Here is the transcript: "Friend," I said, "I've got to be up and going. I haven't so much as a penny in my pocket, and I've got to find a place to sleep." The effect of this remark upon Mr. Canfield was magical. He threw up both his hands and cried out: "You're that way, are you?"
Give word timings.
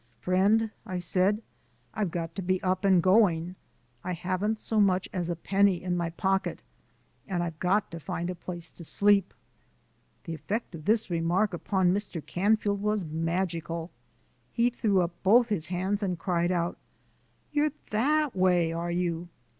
"Friend," 0.19 0.71
I 0.83 0.97
said, 0.97 1.43
"I've 1.93 2.09
got 2.09 2.33
to 2.33 2.41
be 2.41 2.59
up 2.63 2.85
and 2.85 3.03
going. 3.03 3.53
I 4.03 4.13
haven't 4.13 4.57
so 4.57 4.81
much 4.81 5.07
as 5.13 5.29
a 5.29 5.35
penny 5.35 5.83
in 5.83 5.95
my 5.95 6.09
pocket, 6.09 6.63
and 7.27 7.43
I've 7.43 7.59
got 7.59 7.91
to 7.91 7.99
find 7.99 8.27
a 8.31 8.33
place 8.33 8.71
to 8.71 8.83
sleep." 8.83 9.31
The 10.23 10.33
effect 10.33 10.73
of 10.73 10.85
this 10.85 11.11
remark 11.11 11.53
upon 11.53 11.93
Mr. 11.93 12.25
Canfield 12.25 12.81
was 12.81 13.05
magical. 13.05 13.91
He 14.51 14.71
threw 14.71 15.01
up 15.03 15.11
both 15.21 15.49
his 15.49 15.67
hands 15.67 16.01
and 16.01 16.17
cried 16.17 16.51
out: 16.51 16.79
"You're 17.51 17.73
that 17.91 18.35
way, 18.35 18.73
are 18.73 18.89
you?" 18.89 19.27